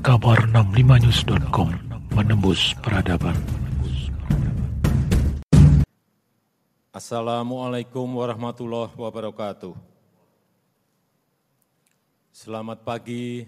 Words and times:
kabar 0.00 0.48
65news.com 0.48 1.76
menembus 2.16 2.72
peradaban. 2.80 3.36
Assalamualaikum 6.88 8.08
warahmatullahi 8.08 8.96
wabarakatuh. 8.96 9.76
Selamat 12.32 12.80
pagi, 12.80 13.44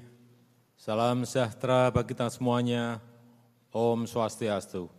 salam 0.76 1.24
sejahtera 1.24 1.88
bagi 1.88 2.12
kita 2.12 2.28
semuanya, 2.28 3.00
Om 3.72 4.04
Swastiastu. 4.04 4.92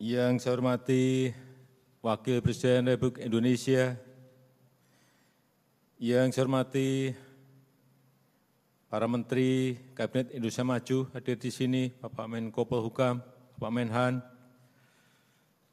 Yang 0.00 0.40
saya 0.40 0.56
hormati 0.56 1.36
Wakil 2.00 2.40
Presiden 2.40 2.88
Republik 2.88 3.28
Indonesia, 3.28 4.00
yang 6.00 6.32
saya 6.32 6.48
hormati 6.48 7.12
para 8.94 9.10
Menteri 9.10 9.74
Kabinet 9.98 10.30
Indonesia 10.38 10.62
Maju 10.62 11.10
hadir 11.18 11.34
di 11.34 11.50
sini, 11.50 11.90
Bapak 11.98 12.30
Menko 12.30 12.62
Polhukam, 12.62 13.18
Bapak 13.58 13.72
Menhan, 13.74 14.22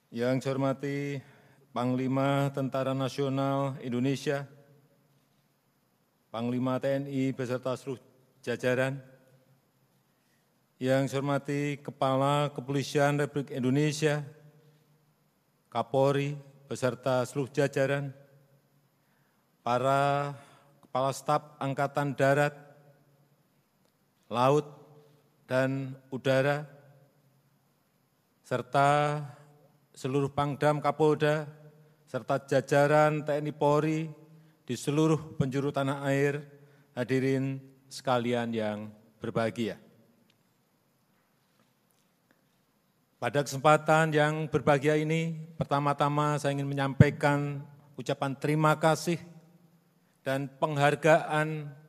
yang 0.10 0.42
saya 0.42 0.58
hormati 0.58 1.22
Panglima 1.70 2.50
Tentara 2.50 2.98
Nasional 2.98 3.78
Indonesia, 3.86 4.50
Panglima 6.34 6.82
TNI 6.82 7.30
beserta 7.38 7.78
seluruh 7.78 8.02
jajaran, 8.42 8.98
yang 10.82 11.06
saya 11.06 11.22
hormati 11.22 11.78
Kepala 11.78 12.50
Kepolisian 12.50 13.22
Republik 13.22 13.54
Indonesia, 13.54 14.26
Kapolri 15.70 16.34
beserta 16.66 17.22
seluruh 17.30 17.54
jajaran, 17.54 18.18
para 19.62 20.34
Kepala 20.82 21.14
Staf 21.14 21.54
Angkatan 21.62 22.18
Darat, 22.18 22.71
Laut, 24.32 24.64
dan 25.44 26.00
Udara, 26.08 26.64
serta 28.48 29.20
seluruh 29.92 30.32
Pangdam 30.32 30.80
Kapolda, 30.80 31.52
serta 32.08 32.40
jajaran 32.40 33.28
TNI 33.28 33.52
Polri 33.52 34.08
di 34.64 34.76
seluruh 34.80 35.36
penjuru 35.36 35.76
tanah 35.76 36.08
air, 36.08 36.48
hadirin 36.96 37.60
sekalian 37.92 38.56
yang 38.56 38.88
berbahagia. 39.20 39.76
Pada 43.20 43.44
kesempatan 43.44 44.16
yang 44.16 44.48
berbahagia 44.48 44.96
ini, 44.96 45.36
pertama-tama 45.60 46.40
saya 46.40 46.56
ingin 46.56 46.72
menyampaikan 46.72 47.68
ucapan 48.00 48.32
terima 48.40 48.80
kasih 48.80 49.20
dan 50.24 50.48
penghargaan 50.48 51.81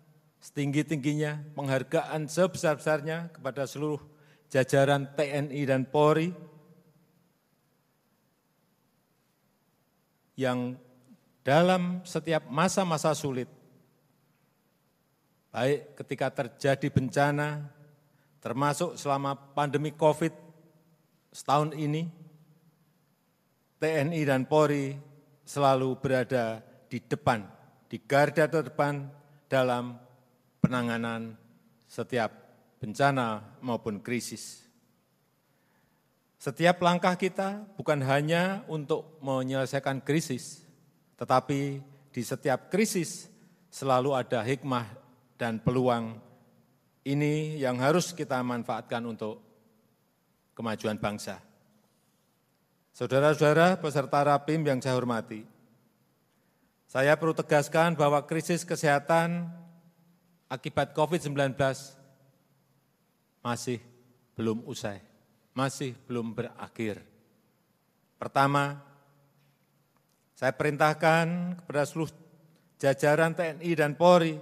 setinggi-tingginya, 0.42 1.54
penghargaan 1.54 2.26
sebesar-besarnya 2.26 3.30
kepada 3.30 3.62
seluruh 3.62 4.02
jajaran 4.50 5.06
TNI 5.14 5.62
dan 5.62 5.86
Polri 5.86 6.34
yang 10.34 10.74
dalam 11.46 12.02
setiap 12.02 12.42
masa-masa 12.50 13.14
sulit, 13.14 13.46
baik 15.54 15.94
ketika 16.02 16.26
terjadi 16.34 16.90
bencana, 16.90 17.70
termasuk 18.42 18.98
selama 18.98 19.38
pandemi 19.54 19.94
COVID 19.94 20.34
setahun 21.30 21.70
ini 21.78 22.10
TNI 23.78 24.20
dan 24.26 24.42
Polri 24.42 24.98
selalu 25.46 25.94
berada 26.02 26.58
di 26.90 26.98
depan, 26.98 27.46
di 27.86 28.02
garda 28.02 28.50
terdepan 28.50 29.06
dalam 29.46 29.98
penanganan 30.62 31.34
setiap 31.90 32.30
bencana 32.78 33.42
maupun 33.58 33.98
krisis. 33.98 34.62
Setiap 36.38 36.82
langkah 36.82 37.14
kita 37.18 37.66
bukan 37.78 38.02
hanya 38.02 38.62
untuk 38.70 39.18
menyelesaikan 39.22 40.02
krisis, 40.02 40.62
tetapi 41.18 41.82
di 42.10 42.22
setiap 42.22 42.66
krisis 42.70 43.30
selalu 43.70 44.14
ada 44.14 44.42
hikmah 44.42 44.86
dan 45.38 45.62
peluang 45.62 46.18
ini 47.02 47.58
yang 47.58 47.78
harus 47.78 48.10
kita 48.14 48.38
manfaatkan 48.42 49.02
untuk 49.06 49.42
kemajuan 50.54 50.98
bangsa. 50.98 51.38
Saudara-saudara 52.92 53.78
peserta 53.78 54.20
Rapim 54.22 54.66
yang 54.66 54.82
saya 54.82 54.98
hormati, 54.98 55.46
saya 56.90 57.16
perlu 57.16 57.32
tegaskan 57.32 57.96
bahwa 57.96 58.20
krisis 58.28 58.68
kesehatan 58.68 59.48
akibat 60.52 60.92
COVID-19 60.92 61.56
masih 63.40 63.80
belum 64.36 64.60
usai, 64.68 65.00
masih 65.56 65.96
belum 66.04 66.36
berakhir. 66.36 67.00
Pertama, 68.20 68.76
saya 70.36 70.52
perintahkan 70.52 71.56
kepada 71.56 71.88
seluruh 71.88 72.12
jajaran 72.76 73.32
TNI 73.32 73.70
dan 73.72 73.96
Polri 73.96 74.36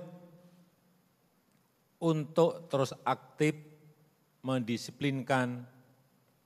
untuk 2.02 2.66
terus 2.66 2.90
aktif 3.06 3.54
mendisiplinkan 4.42 5.62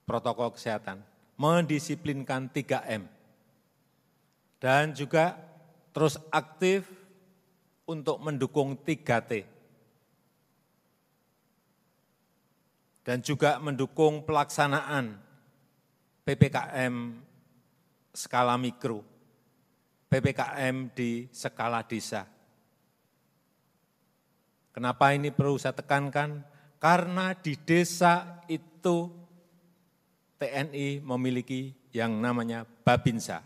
protokol 0.05 0.53
kesehatan, 0.53 1.01
mendisiplinkan 1.41 2.53
3M, 2.53 3.09
dan 4.61 4.93
juga 4.93 5.39
terus 5.95 6.19
aktif 6.29 6.85
untuk 7.87 8.19
mendukung 8.19 8.75
3T, 8.75 9.54
dan 13.05 13.21
juga 13.21 13.61
mendukung 13.61 14.25
pelaksanaan 14.25 15.21
PPKM 16.25 17.21
skala 18.09 18.57
mikro, 18.57 19.05
PPKM 20.09 20.89
di 20.89 21.29
skala 21.29 21.85
desa. 21.85 22.25
Kenapa 24.73 25.13
ini 25.13 25.29
perlu 25.29 25.55
saya 25.61 25.77
tekankan? 25.77 26.41
Karena 26.81 27.37
di 27.37 27.53
desa 27.61 28.41
itu 28.49 29.07
TNI 30.41 30.99
memiliki 31.05 31.71
yang 31.93 32.19
namanya 32.19 32.65
Babinsa. 32.65 33.39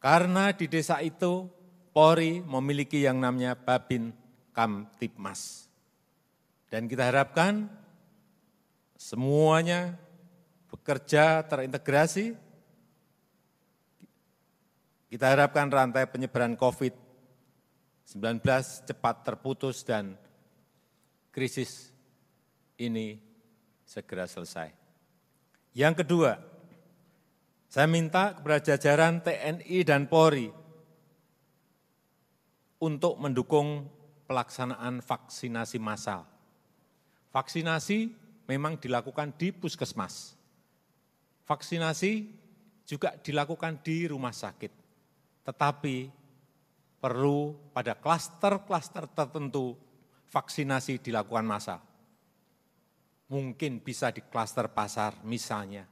Karena 0.00 0.54
di 0.54 0.70
desa 0.70 1.02
itu 1.02 1.50
Polri 1.90 2.44
memiliki 2.44 3.02
yang 3.04 3.18
namanya 3.20 3.56
Babin 3.56 4.12
Kamtipmas. 4.52 5.64
Dan 6.68 6.92
kita 6.92 7.08
harapkan 7.08 7.72
semuanya 8.96 9.94
bekerja 10.72 11.44
terintegrasi. 11.44 12.34
Kita 15.06 15.30
harapkan 15.30 15.70
rantai 15.70 16.10
penyebaran 16.10 16.58
COVID-19 16.58 18.42
cepat 18.90 19.16
terputus 19.22 19.86
dan 19.86 20.18
krisis 21.30 21.94
ini 22.76 23.20
segera 23.86 24.26
selesai. 24.26 24.74
Yang 25.76 26.02
kedua, 26.02 26.42
saya 27.70 27.86
minta 27.86 28.34
kepada 28.34 28.58
jajaran 28.58 29.22
TNI 29.22 29.78
dan 29.86 30.10
Polri 30.10 30.50
untuk 32.82 33.14
mendukung 33.20 33.86
pelaksanaan 34.26 35.00
vaksinasi 35.00 35.78
massal. 35.78 36.26
Vaksinasi 37.30 38.25
memang 38.46 38.78
dilakukan 38.78 39.34
di 39.34 39.52
puskesmas. 39.54 40.34
Vaksinasi 41.46 42.26
juga 42.86 43.14
dilakukan 43.18 43.82
di 43.82 44.06
rumah 44.10 44.34
sakit. 44.34 44.72
Tetapi 45.46 46.10
perlu 46.98 47.54
pada 47.70 47.94
klaster-klaster 47.94 49.06
tertentu 49.14 49.78
vaksinasi 50.26 50.98
dilakukan 50.98 51.46
massal 51.46 51.78
mungkin 53.26 53.82
bisa 53.82 54.14
di 54.14 54.22
klaster 54.22 54.70
pasar 54.70 55.18
misalnya, 55.26 55.86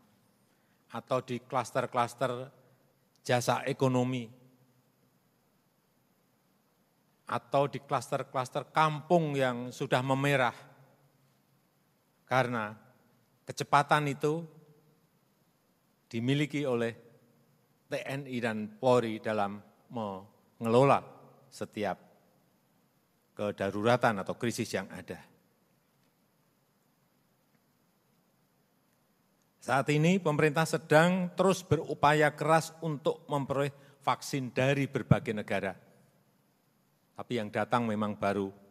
atau 0.94 1.18
di 1.18 1.42
klaster-klaster 1.42 2.30
jasa 3.26 3.66
ekonomi, 3.66 4.30
atau 7.26 7.66
di 7.66 7.82
klaster-klaster 7.82 8.70
kampung 8.70 9.34
yang 9.34 9.74
sudah 9.74 10.02
memerah. 10.04 10.54
Karena 12.34 12.74
kecepatan 13.46 14.10
itu 14.10 14.42
dimiliki 16.10 16.66
oleh 16.66 16.90
TNI 17.86 18.36
dan 18.42 18.74
Polri 18.74 19.22
dalam 19.22 19.62
mengelola 19.94 20.98
setiap 21.46 21.94
kedaruratan 23.38 24.26
atau 24.26 24.34
krisis 24.34 24.66
yang 24.74 24.90
ada. 24.90 25.22
Saat 29.62 29.94
ini 29.94 30.18
pemerintah 30.18 30.66
sedang 30.66 31.30
terus 31.38 31.62
berupaya 31.62 32.34
keras 32.34 32.74
untuk 32.82 33.22
memperoleh 33.30 33.70
vaksin 34.02 34.50
dari 34.50 34.90
berbagai 34.90 35.30
negara. 35.30 35.70
Tapi 37.14 37.38
yang 37.38 37.54
datang 37.54 37.86
memang 37.86 38.18
baru 38.18 38.63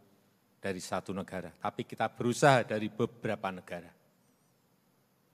dari 0.63 0.79
satu 0.79 1.11
negara, 1.11 1.51
tapi 1.51 1.83
kita 1.83 2.07
berusaha 2.07 2.63
dari 2.63 2.87
beberapa 2.87 3.51
negara. 3.51 3.91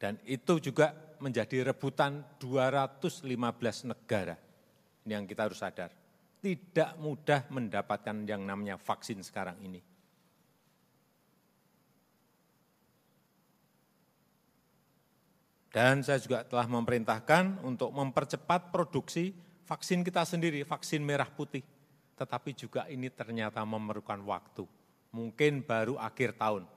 Dan 0.01 0.17
itu 0.25 0.57
juga 0.57 0.89
menjadi 1.21 1.69
rebutan 1.69 2.25
215 2.41 3.29
negara. 3.85 4.33
Ini 5.05 5.11
yang 5.13 5.29
kita 5.29 5.45
harus 5.45 5.61
sadar. 5.61 5.93
Tidak 6.41 6.97
mudah 6.97 7.45
mendapatkan 7.53 8.25
yang 8.25 8.41
namanya 8.41 8.81
vaksin 8.81 9.21
sekarang 9.21 9.61
ini. 9.61 9.77
Dan 15.69 16.01
saya 16.01 16.17
juga 16.17 16.41
telah 16.41 16.65
memerintahkan 16.65 17.61
untuk 17.61 17.93
mempercepat 17.93 18.73
produksi 18.73 19.29
vaksin 19.69 20.01
kita 20.01 20.25
sendiri, 20.25 20.65
vaksin 20.65 21.05
merah 21.05 21.29
putih. 21.29 21.61
Tetapi 22.17 22.57
juga 22.57 22.89
ini 22.89 23.13
ternyata 23.13 23.61
memerlukan 23.61 24.17
waktu. 24.25 24.78
Mungkin 25.09 25.65
baru 25.65 25.97
akhir 25.97 26.37
tahun. 26.37 26.69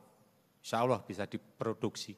Insya 0.64 0.80
Allah 0.80 1.02
bisa 1.04 1.28
diproduksi. 1.28 2.16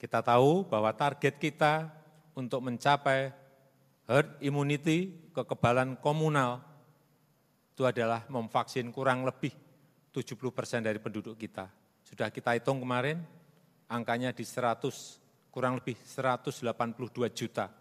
Kita 0.00 0.24
tahu 0.24 0.64
bahwa 0.64 0.92
target 0.96 1.36
kita 1.36 1.92
untuk 2.32 2.64
mencapai 2.64 3.32
herd 4.08 4.40
immunity, 4.40 5.12
kekebalan 5.36 5.96
komunal, 6.00 6.64
itu 7.76 7.84
adalah 7.84 8.24
memvaksin 8.28 8.88
kurang 8.92 9.28
lebih 9.28 9.52
70 10.12 10.36
persen 10.56 10.80
dari 10.80 10.96
penduduk 10.96 11.36
kita. 11.36 11.68
Sudah 12.04 12.32
kita 12.32 12.56
hitung 12.56 12.80
kemarin, 12.80 13.20
angkanya 13.92 14.32
di 14.32 14.42
100, 14.42 15.52
kurang 15.52 15.78
lebih 15.78 15.94
182 16.00 17.28
juta 17.36 17.79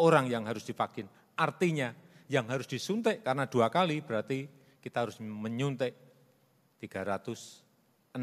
orang 0.00 0.26
yang 0.32 0.48
harus 0.48 0.64
divaksin. 0.64 1.04
Artinya 1.36 1.92
yang 2.32 2.48
harus 2.48 2.64
disuntik 2.64 3.20
karena 3.20 3.44
dua 3.44 3.68
kali 3.68 4.00
berarti 4.00 4.48
kita 4.80 5.04
harus 5.04 5.20
menyuntik 5.20 5.92
364 6.80 8.16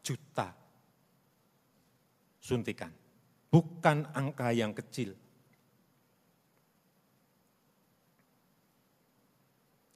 juta 0.00 0.48
suntikan. 2.40 2.90
Bukan 3.52 4.08
angka 4.16 4.48
yang 4.56 4.72
kecil. 4.72 5.12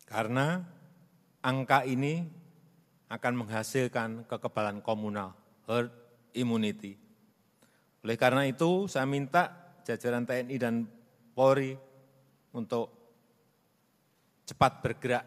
Karena 0.06 0.62
angka 1.42 1.82
ini 1.82 2.22
akan 3.10 3.34
menghasilkan 3.42 4.28
kekebalan 4.30 4.78
komunal, 4.84 5.34
herd 5.66 5.90
immunity. 6.36 6.94
Oleh 8.06 8.14
karena 8.14 8.46
itu, 8.46 8.86
saya 8.86 9.02
minta 9.02 9.65
jajaran 9.86 10.26
TNI 10.26 10.56
dan 10.58 10.82
Polri 11.30 11.78
untuk 12.50 12.90
cepat 14.42 14.82
bergerak 14.82 15.24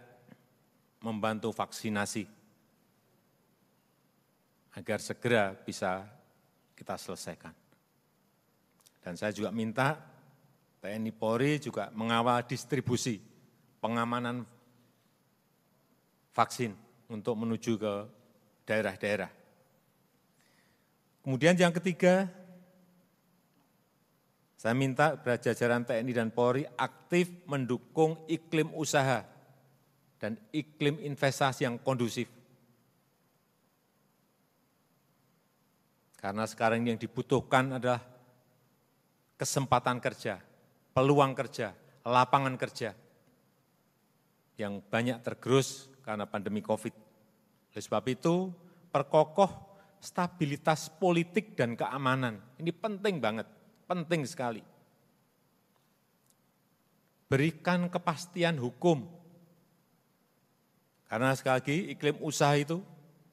membantu 0.99 1.55
vaksinasi 1.55 2.27
agar 4.75 4.99
segera 4.99 5.55
bisa 5.55 6.03
kita 6.75 6.99
selesaikan. 6.99 7.55
Dan 8.99 9.15
saya 9.15 9.31
juga 9.31 9.55
minta 9.55 9.95
TNI 10.83 11.11
Polri 11.15 11.59
juga 11.59 11.87
mengawal 11.95 12.43
distribusi 12.43 13.23
pengamanan 13.79 14.43
vaksin 16.35 16.75
untuk 17.07 17.35
menuju 17.39 17.79
ke 17.79 17.93
daerah-daerah. 18.67 19.31
Kemudian 21.19 21.55
yang 21.59 21.75
ketiga, 21.75 22.31
saya 24.59 24.75
minta 24.75 25.15
jajaran 25.15 25.87
TNI 25.87 26.11
dan 26.11 26.35
Polri 26.35 26.67
aktif 26.75 27.31
mendukung 27.47 28.27
iklim 28.27 28.75
usaha 28.75 29.23
dan 30.19 30.35
iklim 30.51 30.99
investasi 30.99 31.63
yang 31.63 31.79
kondusif. 31.79 32.27
Karena 36.19 36.43
sekarang 36.43 36.83
yang 36.83 36.99
dibutuhkan 36.99 37.79
adalah 37.79 38.03
kesempatan 39.39 40.03
kerja, 40.03 40.43
peluang 40.91 41.31
kerja, 41.31 41.71
lapangan 42.03 42.59
kerja 42.59 42.91
yang 44.59 44.83
banyak 44.83 45.23
tergerus 45.23 45.87
karena 46.03 46.27
pandemi 46.27 46.59
COVID. 46.59 46.91
Oleh 47.71 47.79
sebab 47.79 48.03
itu, 48.11 48.51
perkokoh 48.91 49.79
stabilitas 50.03 50.91
politik 50.91 51.55
dan 51.55 51.79
keamanan. 51.79 52.43
Ini 52.59 52.75
penting 52.75 53.23
banget, 53.23 53.47
penting 53.89 54.21
sekali. 54.29 54.61
Berikan 57.25 57.89
kepastian 57.89 58.61
hukum. 58.61 59.09
Karena 61.09 61.33
sekali 61.33 61.55
lagi 61.57 61.77
iklim 61.97 62.21
usaha 62.21 62.53
itu, 62.53 62.85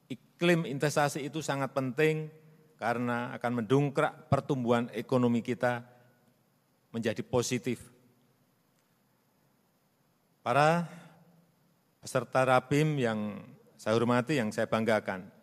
iklim 0.09 0.65
investasi 0.65 1.21
itu 1.21 1.45
sangat 1.45 1.77
penting 1.77 2.33
karena 2.81 3.37
akan 3.37 3.61
mendongkrak 3.61 4.29
pertumbuhan 4.33 4.89
ekonomi 4.97 5.45
kita 5.45 5.85
menjadi 6.89 7.21
positif. 7.21 7.81
Para 10.41 10.89
peserta 12.01 12.41
Rapim 12.49 12.97
yang 12.97 13.45
saya 13.77 13.93
hormati, 13.93 14.41
yang 14.41 14.49
saya 14.49 14.65
banggakan. 14.65 15.36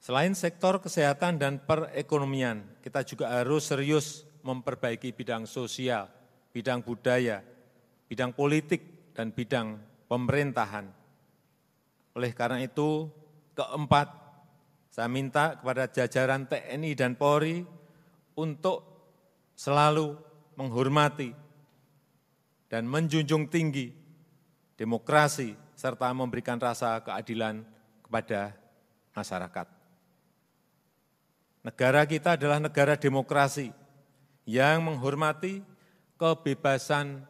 Selain 0.00 0.32
sektor 0.32 0.80
kesehatan 0.80 1.36
dan 1.36 1.60
perekonomian, 1.60 2.64
kita 2.80 3.04
juga 3.04 3.36
harus 3.36 3.68
serius 3.68 4.24
memperbaiki 4.40 5.12
bidang 5.12 5.44
sosial, 5.44 6.08
bidang 6.56 6.80
budaya, 6.80 7.44
bidang 8.08 8.32
politik, 8.32 9.12
dan 9.12 9.28
bidang 9.28 9.76
pemerintahan. 10.08 10.88
Oleh 12.16 12.32
karena 12.32 12.64
itu, 12.64 13.12
keempat, 13.52 14.08
saya 14.88 15.04
minta 15.12 15.60
kepada 15.60 15.84
jajaran 15.92 16.48
TNI 16.48 16.96
dan 16.96 17.12
Polri 17.20 17.60
untuk 18.40 18.80
selalu 19.52 20.16
menghormati 20.56 21.36
dan 22.72 22.88
menjunjung 22.88 23.52
tinggi 23.52 23.92
demokrasi, 24.80 25.52
serta 25.76 26.08
memberikan 26.16 26.56
rasa 26.56 27.04
keadilan 27.04 27.60
kepada 28.00 28.56
masyarakat. 29.12 29.79
Negara 31.60 32.08
kita 32.08 32.40
adalah 32.40 32.56
negara 32.56 32.96
demokrasi 32.96 33.68
yang 34.48 34.80
menghormati 34.80 35.60
kebebasan 36.16 37.20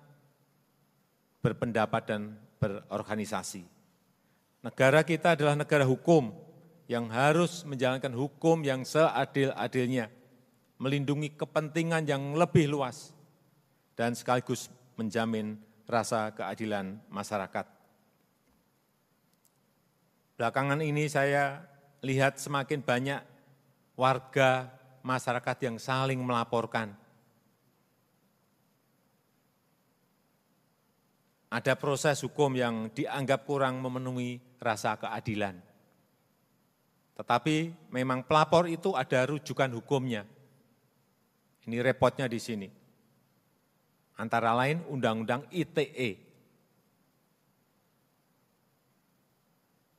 berpendapat 1.42 2.02
dan 2.06 2.38
berorganisasi. 2.62 3.66
Negara 4.60 5.02
kita 5.02 5.34
adalah 5.34 5.58
negara 5.58 5.82
hukum 5.82 6.30
yang 6.87 7.10
harus 7.10 7.66
menjalankan 7.66 8.12
hukum 8.14 8.62
yang 8.62 8.87
seadil-adilnya, 8.87 10.12
melindungi 10.78 11.34
kepentingan 11.34 12.06
yang 12.06 12.38
lebih 12.38 12.70
luas, 12.70 13.10
dan 13.99 14.14
sekaligus 14.14 14.70
menjamin 14.94 15.58
rasa 15.90 16.30
keadilan 16.30 17.02
masyarakat. 17.10 17.66
Belakangan 20.38 20.80
ini 20.84 21.10
saya 21.10 21.66
lihat 22.00 22.38
semakin 22.38 22.80
banyak 22.80 23.20
warga 24.00 24.73
masyarakat 25.04 25.57
yang 25.69 25.76
saling 25.76 26.16
melaporkan. 26.16 26.97
Ada 31.52 31.76
proses 31.76 32.25
hukum 32.25 32.57
yang 32.57 32.88
dianggap 32.97 33.45
kurang 33.45 33.85
memenuhi 33.85 34.40
rasa 34.57 34.97
keadilan. 34.97 35.61
Tetapi 37.21 37.90
memang 37.92 38.25
pelapor 38.25 38.64
itu 38.64 38.97
ada 38.97 39.28
rujukan 39.28 39.69
hukumnya. 39.76 40.25
Ini 41.69 41.85
repotnya 41.85 42.25
di 42.25 42.40
sini 42.40 42.69
antara 44.16 44.57
lain 44.57 44.80
Undang-Undang 44.88 45.49
ITE. 45.52 46.11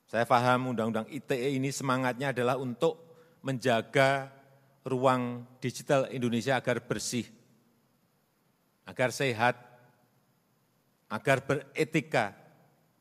Saya 0.10 0.26
paham 0.26 0.74
Undang-Undang 0.74 1.10
ITE 1.14 1.58
ini 1.58 1.70
semangatnya 1.70 2.34
adalah 2.34 2.58
untuk 2.58 3.11
menjaga 3.42 4.30
ruang 4.86 5.46
digital 5.62 6.10
Indonesia 6.10 6.58
agar 6.58 6.82
bersih, 6.82 7.26
agar 8.86 9.14
sehat, 9.14 9.58
agar 11.10 11.38
beretika, 11.46 12.34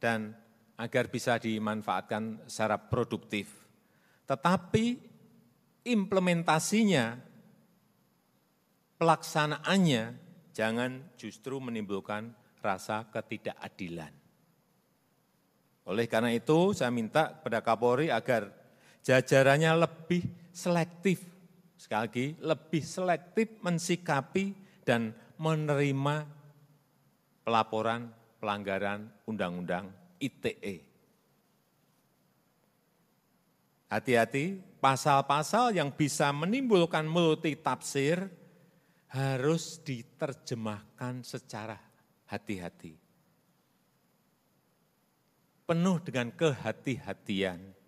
dan 0.00 0.36
agar 0.80 1.12
bisa 1.12 1.36
dimanfaatkan 1.36 2.48
secara 2.48 2.80
produktif. 2.80 3.52
Tetapi 4.24 4.96
implementasinya, 5.84 7.20
pelaksanaannya 8.96 10.04
jangan 10.56 11.16
justru 11.16 11.60
menimbulkan 11.60 12.32
rasa 12.60 13.08
ketidakadilan. 13.08 14.12
Oleh 15.88 16.06
karena 16.08 16.32
itu, 16.32 16.76
saya 16.76 16.92
minta 16.92 17.40
kepada 17.40 17.64
Kapolri 17.64 18.12
agar 18.12 18.59
jajarannya 19.04 19.72
lebih 19.80 20.22
selektif 20.52 21.24
sekali 21.80 22.00
lagi, 22.04 22.26
lebih 22.44 22.82
selektif 22.84 23.48
mensikapi 23.64 24.52
dan 24.84 25.16
menerima 25.40 26.28
pelaporan 27.40 28.12
pelanggaran 28.36 29.08
undang-undang 29.24 29.88
ITE. 30.20 30.84
Hati-hati, 33.90 34.60
pasal-pasal 34.78 35.74
yang 35.74 35.90
bisa 35.90 36.30
menimbulkan 36.30 37.02
multi 37.08 37.58
tafsir 37.58 38.22
harus 39.10 39.82
diterjemahkan 39.82 41.26
secara 41.26 41.74
hati-hati. 42.30 42.94
Penuh 45.66 45.98
dengan 46.06 46.30
kehati-hatian. 46.30 47.79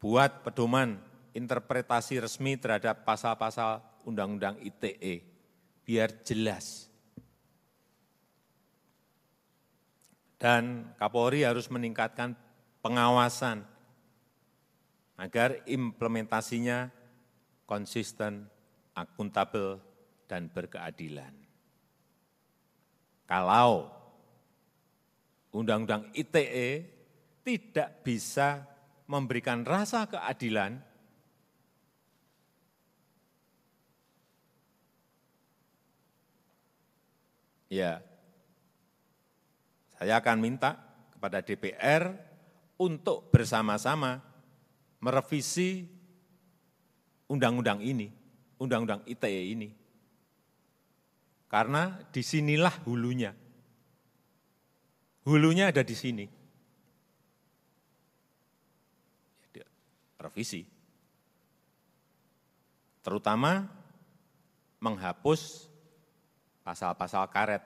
Buat 0.00 0.40
pedoman 0.40 0.96
interpretasi 1.36 2.24
resmi 2.24 2.56
terhadap 2.56 3.04
pasal-pasal 3.04 3.84
Undang-Undang 4.08 4.56
ITE, 4.64 5.20
biar 5.84 6.24
jelas. 6.24 6.88
Dan 10.40 10.96
Kapolri 10.96 11.44
harus 11.44 11.68
meningkatkan 11.68 12.32
pengawasan 12.80 13.60
agar 15.20 15.60
implementasinya 15.68 16.88
konsisten, 17.68 18.48
akuntabel, 18.96 19.76
dan 20.24 20.48
berkeadilan. 20.48 21.36
Kalau 23.28 23.92
Undang-Undang 25.52 26.08
ITE 26.16 26.88
tidak 27.44 28.00
bisa 28.00 28.64
memberikan 29.10 29.66
rasa 29.66 30.06
keadilan, 30.06 30.78
ya 37.66 37.98
saya 39.98 40.22
akan 40.22 40.38
minta 40.38 40.78
kepada 41.10 41.42
DPR 41.42 42.14
untuk 42.78 43.34
bersama-sama 43.34 44.22
merevisi 45.02 45.90
undang-undang 47.26 47.82
ini, 47.82 48.14
undang-undang 48.62 49.02
ITE 49.10 49.42
ini. 49.58 49.68
Karena 51.50 51.98
di 52.14 52.22
sinilah 52.22 52.86
hulunya. 52.86 53.34
Hulunya 55.26 55.68
ada 55.68 55.82
di 55.82 55.98
sini. 55.98 56.39
Revisi. 60.20 60.62
Terutama 63.00 63.64
menghapus 64.80 65.66
pasal-pasal 66.60 67.24
karet 67.32 67.64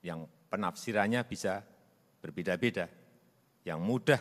yang 0.00 0.24
penafsirannya 0.48 1.20
bisa 1.28 1.60
berbeda-beda, 2.24 2.88
yang 3.68 3.84
mudah 3.84 4.20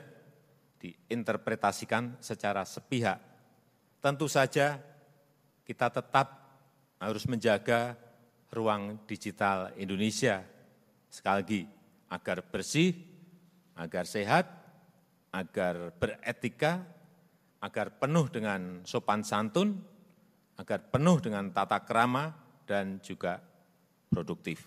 diinterpretasikan 0.81 2.19
secara 2.19 2.67
sepihak. 2.67 3.19
Tentu 4.03 4.27
saja 4.27 4.81
kita 5.63 5.87
tetap 5.93 6.27
harus 6.99 7.23
menjaga 7.29 7.95
ruang 8.51 8.99
digital 9.07 9.71
Indonesia, 9.79 10.43
sekali 11.07 11.37
lagi, 11.39 11.61
agar 12.11 12.43
bersih, 12.43 12.91
agar 13.79 14.03
sehat, 14.03 14.45
agar 15.31 15.95
beretika, 15.95 16.83
agar 17.61 17.93
penuh 18.01 18.25
dengan 18.27 18.81
sopan 18.83 19.21
santun, 19.21 19.77
agar 20.57 20.89
penuh 20.89 21.21
dengan 21.21 21.53
tata 21.53 21.85
kerama, 21.85 22.33
dan 22.65 22.97
juga 23.01 23.37
produktif. 24.09 24.65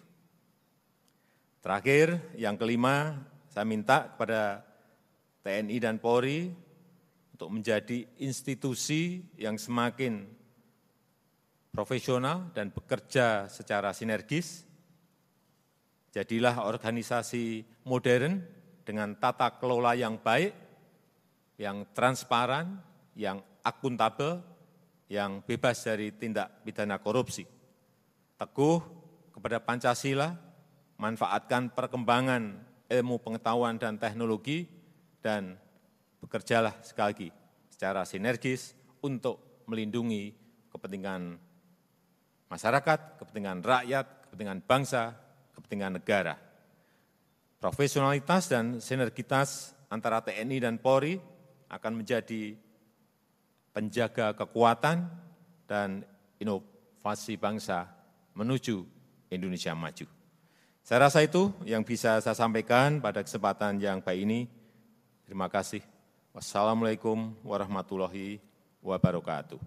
Terakhir, 1.65 2.37
yang 2.39 2.55
kelima, 2.61 3.19
saya 3.49 3.65
minta 3.65 4.15
kepada 4.15 4.61
TNI 5.45 5.77
dan 5.81 5.97
Polri 5.97 6.53
untuk 7.35 7.51
menjadi 7.51 8.05
institusi 8.21 9.25
yang 9.41 9.59
semakin 9.59 10.29
profesional 11.75 12.55
dan 12.55 12.71
bekerja 12.71 13.51
secara 13.51 13.91
sinergis. 13.91 14.63
Jadilah 16.15 16.63
organisasi 16.63 17.67
modern 17.91 18.39
dengan 18.87 19.19
tata 19.19 19.59
kelola 19.59 19.99
yang 19.99 20.21
baik, 20.23 20.64
yang 21.61 21.87
transparan, 21.95 22.83
yang 23.15 23.39
akuntabel, 23.63 24.43
yang 25.07 25.45
bebas 25.45 25.85
dari 25.87 26.11
tindak 26.11 26.65
pidana 26.67 26.99
korupsi. 26.99 27.47
Teguh 28.35 28.79
kepada 29.31 29.63
Pancasila, 29.63 30.35
manfaatkan 30.99 31.71
perkembangan 31.71 32.59
ilmu 32.91 33.23
pengetahuan 33.23 33.79
dan 33.79 33.97
teknologi 33.97 34.67
dan 35.23 35.57
bekerjalah 36.21 36.75
sekali 36.85 37.09
lagi 37.11 37.29
secara 37.71 38.03
sinergis 38.07 38.77
untuk 39.03 39.65
melindungi 39.67 40.35
kepentingan 40.71 41.39
masyarakat, 42.51 43.21
kepentingan 43.21 43.65
rakyat, 43.65 44.07
kepentingan 44.29 44.61
bangsa, 44.65 45.17
kepentingan 45.55 45.99
negara. 46.01 46.35
Profesionalitas 47.59 48.53
dan 48.53 48.79
sinergitas 48.79 49.73
antara 49.89 50.21
TNI 50.21 50.59
dan 50.61 50.77
Polri 50.77 51.34
akan 51.75 51.93
menjadi 51.99 52.55
penjaga 53.75 54.31
kekuatan 54.39 55.11
dan 55.67 56.07
inovasi 56.39 57.35
bangsa 57.35 57.91
menuju 58.39 58.87
Indonesia 59.35 59.75
maju. 59.75 60.07
Saya 60.85 61.11
rasa 61.11 61.27
itu 61.27 61.51
yang 61.67 61.83
bisa 61.83 62.23
saya 62.23 62.37
sampaikan 62.37 63.03
pada 63.03 63.25
kesempatan 63.27 63.83
yang 63.83 63.99
baik 63.99 64.21
ini. 64.23 64.41
Terima 65.27 65.51
kasih. 65.51 65.83
Wassalamualaikum 66.37 67.35
warahmatullahi 67.43 68.39
wabarakatuh. 68.85 69.59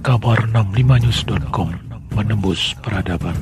Kabar 0.00 0.38
65news.com 0.50 1.68
menembus 2.16 2.72
peradaban. 2.80 3.36